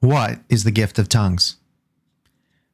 [0.00, 1.56] What is the gift of tongues?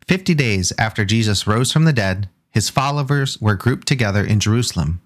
[0.06, 5.00] Fifty days after Jesus rose from the dead, his followers were grouped together in Jerusalem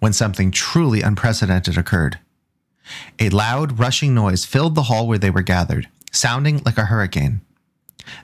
[0.00, 2.18] when something truly unprecedented occurred.
[3.20, 7.40] A loud, rushing noise filled the hall where they were gathered, sounding like a hurricane.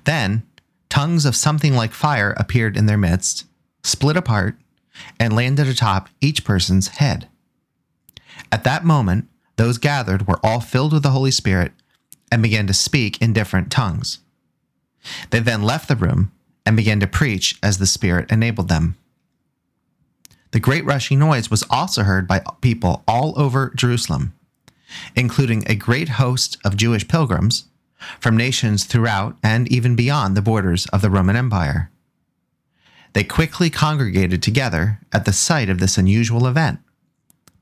[0.05, 0.43] Then,
[0.89, 3.45] tongues of something like fire appeared in their midst,
[3.85, 4.57] split apart,
[5.21, 7.29] and landed atop each person's head.
[8.51, 11.73] At that moment, those gathered were all filled with the Holy Spirit
[12.31, 14.19] and began to speak in different tongues.
[15.31, 16.33] They then left the room
[16.65, 18.97] and began to preach as the Spirit enabled them.
[20.51, 24.35] The great rushing noise was also heard by people all over Jerusalem,
[25.15, 27.65] including a great host of Jewish pilgrims
[28.21, 31.91] from nations throughout and even beyond the borders of the Roman Empire.
[33.13, 36.81] They quickly congregated together at the sight of this unusual event,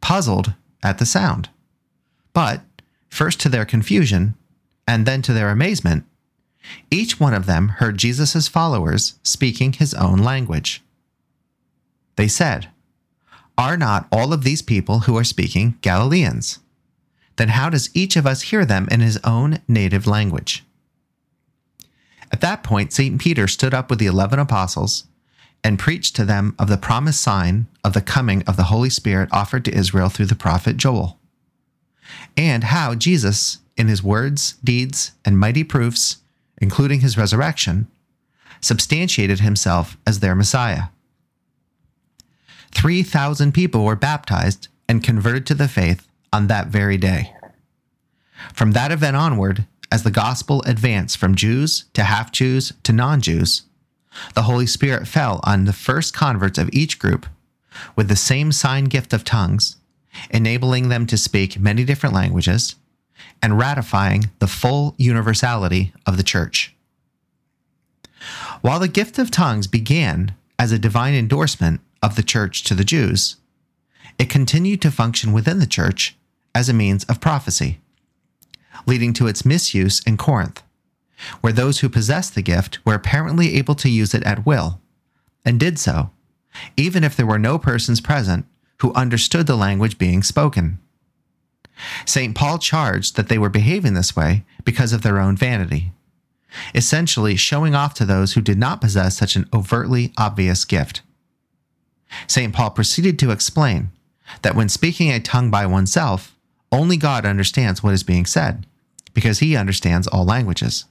[0.00, 1.48] puzzled at the sound.
[2.32, 2.62] But,
[3.08, 4.34] first to their confusion,
[4.86, 6.04] and then to their amazement,
[6.90, 10.82] each one of them heard Jesus' followers speaking his own language.
[12.16, 12.68] They said,
[13.58, 16.60] Are not all of these people who are speaking Galileans?
[17.36, 20.64] Then how does each of us hear them in his own native language?
[22.32, 23.20] At that point, St.
[23.20, 25.04] Peter stood up with the eleven apostles
[25.62, 29.28] and preached to them of the promised sign of the coming of the Holy Spirit
[29.32, 31.18] offered to Israel through the prophet Joel,
[32.36, 36.18] and how Jesus, in his words, deeds, and mighty proofs,
[36.58, 37.88] including his resurrection,
[38.60, 40.84] substantiated himself as their Messiah.
[42.72, 47.34] 3,000 people were baptized and converted to the faith on that very day.
[48.52, 53.20] From that event onward, as the gospel advanced from Jews to half Jews to non
[53.20, 53.62] Jews,
[54.34, 57.26] the Holy Spirit fell on the first converts of each group
[57.96, 59.76] with the same sign gift of tongues,
[60.30, 62.76] enabling them to speak many different languages
[63.42, 66.74] and ratifying the full universality of the church.
[68.60, 72.84] While the gift of tongues began as a divine endorsement of the church to the
[72.84, 73.36] Jews,
[74.18, 76.16] it continued to function within the church
[76.54, 77.80] as a means of prophecy,
[78.86, 80.62] leading to its misuse in Corinth,
[81.40, 84.80] where those who possessed the gift were apparently able to use it at will,
[85.44, 86.10] and did so,
[86.76, 88.46] even if there were no persons present
[88.78, 90.78] who understood the language being spoken.
[92.06, 92.34] St.
[92.34, 95.92] Paul charged that they were behaving this way because of their own vanity,
[96.74, 101.02] essentially showing off to those who did not possess such an overtly obvious gift.
[102.26, 102.52] St.
[102.52, 103.90] Paul proceeded to explain
[104.42, 106.36] that when speaking a tongue by oneself,
[106.70, 108.66] only God understands what is being said,
[109.12, 110.84] because he understands all languages.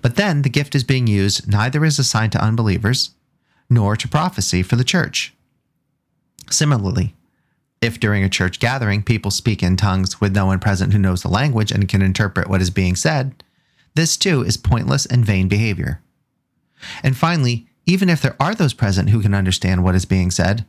[0.00, 3.10] But then the gift is being used neither as a sign to unbelievers
[3.70, 5.34] nor to prophecy for the church.
[6.50, 7.14] Similarly,
[7.84, 11.22] if during a church gathering people speak in tongues with no one present who knows
[11.22, 13.44] the language and can interpret what is being said,
[13.94, 16.00] this too is pointless and vain behavior.
[17.02, 20.64] And finally, even if there are those present who can understand what is being said,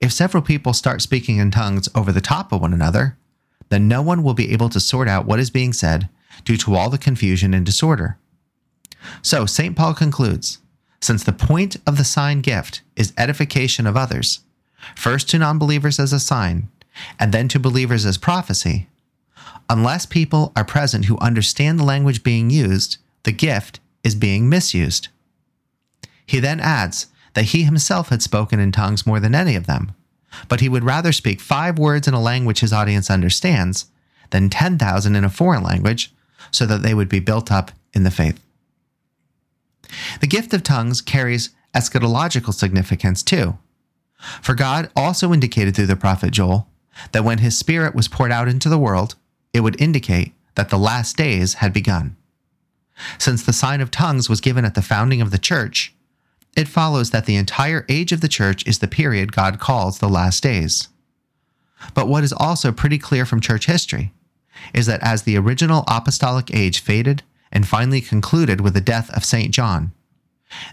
[0.00, 3.16] if several people start speaking in tongues over the top of one another,
[3.68, 6.08] then no one will be able to sort out what is being said
[6.44, 8.18] due to all the confusion and disorder.
[9.20, 9.76] So, St.
[9.76, 10.58] Paul concludes
[11.00, 14.40] since the point of the sign gift is edification of others,
[14.96, 16.68] first to non believers as a sign,
[17.18, 18.88] and then to believers as prophecy,
[19.68, 25.08] unless people are present who understand the language being used, the gift is being misused.
[26.26, 29.92] He then adds that he himself had spoken in tongues more than any of them,
[30.48, 33.86] but he would rather speak five words in a language his audience understands
[34.30, 36.12] than 10,000 in a foreign language
[36.50, 38.42] so that they would be built up in the faith.
[40.20, 43.58] The gift of tongues carries eschatological significance too.
[44.40, 46.68] For God also indicated through the prophet Joel
[47.12, 49.16] that when his Spirit was poured out into the world,
[49.52, 52.16] it would indicate that the last days had begun.
[53.18, 55.94] Since the sign of tongues was given at the founding of the church,
[56.56, 60.08] it follows that the entire age of the church is the period God calls the
[60.08, 60.88] last days.
[61.94, 64.12] But what is also pretty clear from church history
[64.74, 69.24] is that as the original apostolic age faded and finally concluded with the death of
[69.24, 69.52] St.
[69.52, 69.92] John,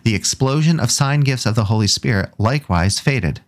[0.04, 3.42] the explosion of sign gifts of the Holy Spirit likewise faded.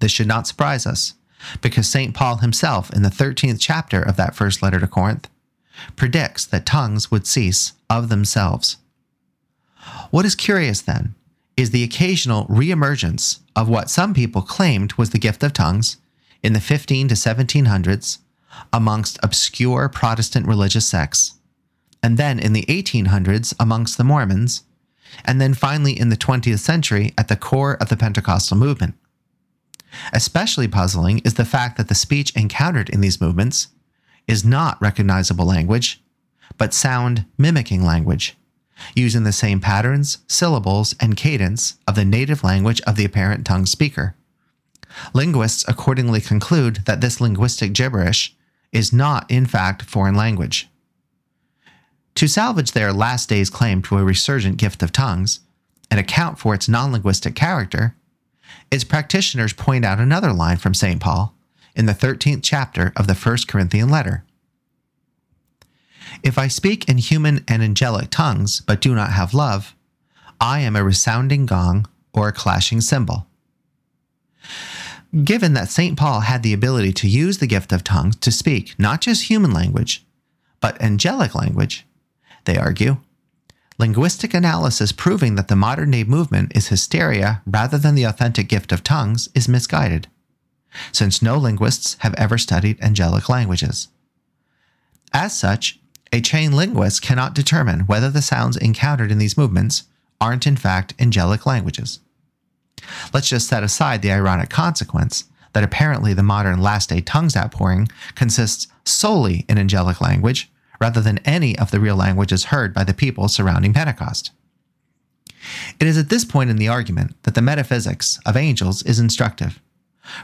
[0.00, 1.14] This should not surprise us,
[1.60, 2.14] because St.
[2.14, 5.28] Paul himself, in the 13th chapter of that first letter to Corinth,
[5.96, 8.76] predicts that tongues would cease of themselves.
[10.10, 11.14] What is curious, then,
[11.56, 15.98] is the occasional reemergence of what some people claimed was the gift of tongues
[16.42, 18.18] in the 15 to 1700s
[18.72, 21.34] amongst obscure Protestant religious sects,
[22.02, 24.64] and then in the 1800s amongst the Mormons,
[25.24, 28.94] and then finally in the 20th century at the core of the Pentecostal movement.
[30.12, 33.68] Especially puzzling is the fact that the speech encountered in these movements
[34.26, 36.02] is not recognizable language,
[36.58, 38.36] but sound mimicking language,
[38.94, 43.66] using the same patterns, syllables, and cadence of the native language of the apparent tongue
[43.66, 44.14] speaker.
[45.12, 48.34] Linguists accordingly conclude that this linguistic gibberish
[48.72, 50.68] is not, in fact, foreign language.
[52.16, 55.40] To salvage their last day's claim to a resurgent gift of tongues
[55.90, 57.96] and account for its non linguistic character,
[58.70, 61.00] its practitioners point out another line from St.
[61.00, 61.34] Paul
[61.74, 64.24] in the 13th chapter of the First Corinthian letter.
[66.22, 69.74] If I speak in human and angelic tongues but do not have love,
[70.40, 73.26] I am a resounding gong or a clashing cymbal.
[75.24, 75.96] Given that St.
[75.96, 79.52] Paul had the ability to use the gift of tongues to speak not just human
[79.52, 80.04] language,
[80.60, 81.86] but angelic language,
[82.44, 82.98] they argue,
[83.78, 88.72] linguistic analysis proving that the modern day movement is hysteria rather than the authentic gift
[88.72, 90.06] of tongues is misguided,
[90.92, 93.88] since no linguists have ever studied angelic languages.
[95.12, 95.78] As such,
[96.12, 99.84] a trained linguist cannot determine whether the sounds encountered in these movements
[100.20, 102.00] aren't in fact angelic languages.
[103.12, 107.88] Let's just set aside the ironic consequence that apparently the modern last day tongues outpouring
[108.14, 110.50] consists solely in angelic language
[110.80, 114.30] rather than any of the real languages heard by the people surrounding Pentecost.
[115.78, 119.60] It is at this point in the argument that the metaphysics of angels is instructive,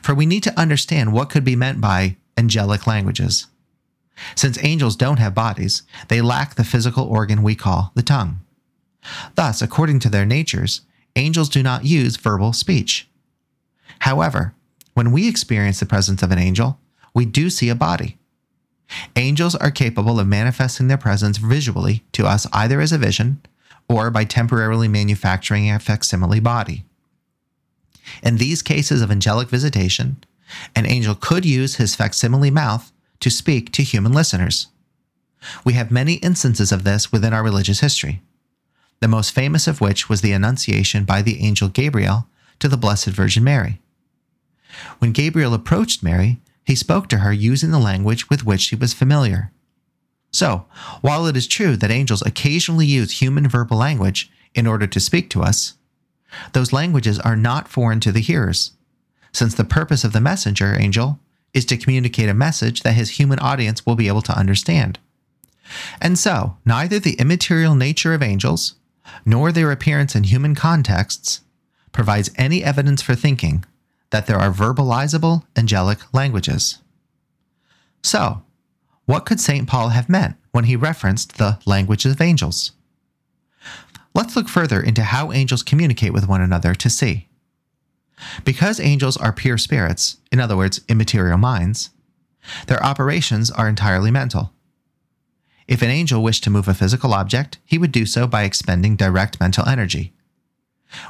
[0.03, 3.47] for we need to understand what could be meant by angelic languages.
[4.35, 8.41] Since angels don't have bodies, they lack the physical organ we call the tongue.
[9.35, 10.83] Thus, according to their natures,
[11.17, 13.09] angels do not use verbal speech.
[14.01, 14.55] However,
[14.95, 16.79] when we experience the presence of an angel,
[17.15, 18.19] we do see a body.
[19.17, 23.41] Angels are capable of manifesting their presence visually to us either as a vision
[23.89, 26.85] or by temporarily manufacturing a facsimile body.
[28.23, 30.23] In these cases of angelic visitation,
[30.75, 34.69] an angel could use his facsimile mouth to speak to human listeners.
[35.65, 38.21] We have many instances of this within our religious history
[39.01, 42.27] the most famous of which was the Annunciation by the angel Gabriel
[42.59, 43.81] to the Blessed Virgin Mary.
[44.99, 48.95] When Gabriel approached Mary, he spoke to her using the language with which she was
[48.95, 49.53] familiar.
[50.33, 50.67] So,
[51.01, 55.29] while it is true that angels occasionally use human verbal language in order to speak
[55.31, 55.75] to us,
[56.53, 58.73] those languages are not foreign to the hearers,
[59.33, 61.19] since the purpose of the messenger angel
[61.53, 65.01] is to communicate a message that his human audience will be able to understand.
[66.01, 68.75] And so, neither the immaterial nature of angels
[69.25, 71.41] nor their appearance in human contexts,
[71.93, 73.65] provides any evidence for thinking
[74.11, 76.79] that there are verbalizable angelic languages.
[78.03, 78.43] So,
[79.07, 79.69] what could St.
[79.69, 82.73] Paul have meant when he referenced the language of angels?
[84.15, 87.29] Let's look further into how angels communicate with one another to see.
[88.45, 91.91] Because angels are pure spirits, in other words, immaterial minds,
[92.67, 94.53] their operations are entirely mental.
[95.69, 98.97] If an angel wished to move a physical object, he would do so by expending
[98.97, 100.13] direct mental energy.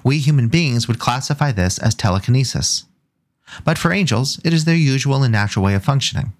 [0.04, 2.84] We human beings would classify this as telekinesis.
[3.64, 6.32] But for angels, it is their usual and natural way of functioning.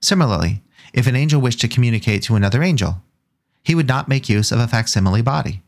[0.00, 0.62] Similarly,
[0.92, 3.02] if an angel wished to communicate to another angel,
[3.62, 5.62] he would not make use of a facsimile body.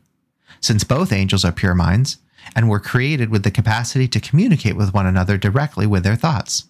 [0.59, 2.17] Since both angels are pure minds
[2.55, 6.65] and were created with the capacity to communicate with one another directly with their thoughts.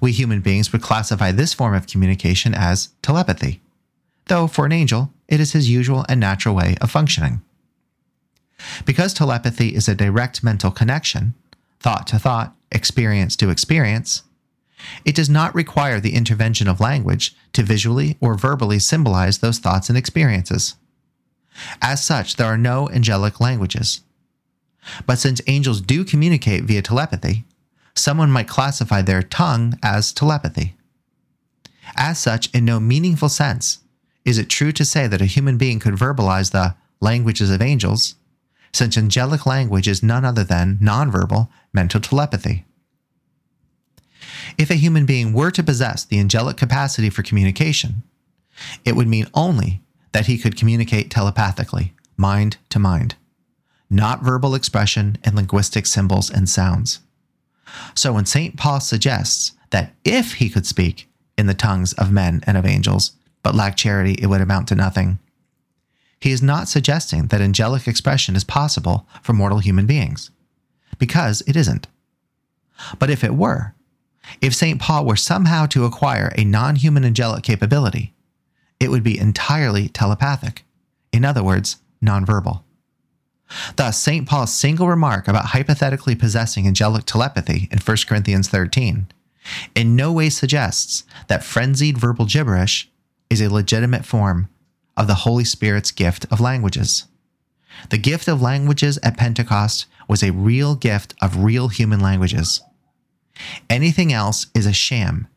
[0.00, 3.60] We human beings would classify this form of communication as telepathy,
[4.26, 7.42] though for an angel, it is his usual and natural way of functioning.
[8.84, 11.34] Because telepathy is a direct mental connection,
[11.82, 14.22] thought to thought, experience to experience,
[15.04, 19.88] it does not require the intervention of language to visually or verbally symbolize those thoughts
[19.88, 20.76] and experiences.
[21.80, 24.00] As such, there are no angelic languages.
[25.06, 27.44] But since angels do communicate via telepathy,
[27.94, 30.74] someone might classify their tongue as telepathy.
[31.94, 33.80] As such, in no meaningful sense,
[34.24, 38.14] is it true to say that a human being could verbalize the languages of angels,
[38.72, 42.64] since angelic language is none other than nonverbal mental telepathy.
[44.58, 48.02] If a human being were to possess the angelic capacity for communication,
[48.84, 53.14] it would mean only that he could communicate telepathically, mind to mind,
[53.88, 57.00] not verbal expression and linguistic symbols and sounds.
[57.94, 58.56] So when St.
[58.56, 63.12] Paul suggests that if he could speak in the tongues of men and of angels,
[63.42, 65.18] but lack charity, it would amount to nothing,
[66.22, 70.30] he is not suggesting that angelic expression is possible for mortal human beings,
[70.96, 71.88] because it isn't.
[73.00, 73.74] But if it were,
[74.40, 74.80] if St.
[74.80, 78.14] Paul were somehow to acquire a non human angelic capability,
[78.78, 80.64] it would be entirely telepathic,
[81.12, 82.62] in other words, nonverbal.
[83.74, 84.28] Thus, St.
[84.28, 89.08] Paul's single remark about hypothetically possessing angelic telepathy in 1 Corinthians 13
[89.74, 92.88] in no way suggests that frenzied verbal gibberish
[93.28, 94.48] is a legitimate form
[94.96, 97.06] of the Holy Spirit's gift of languages.
[97.90, 102.60] The gift of languages at Pentecost was a real gift of real human languages.
[103.70, 105.28] Anything else is a sham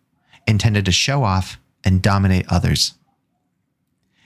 [0.48, 2.96] intended to show off and dominate others.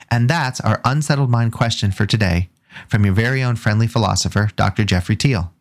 [0.09, 2.49] And that's our unsettled mind question for today
[2.87, 4.83] from your very own friendly philosopher, Dr.
[4.83, 5.53] Jeffrey Tiel.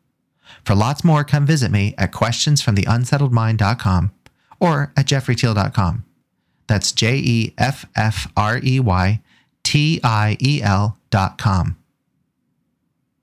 [0.64, 4.12] For lots more, come visit me at questionsfromtheunsettledmind.com
[4.60, 6.04] or at jeffreytiel.com.
[6.66, 9.22] That's J E F F R E Y
[9.68, 11.77] T I E L dot com.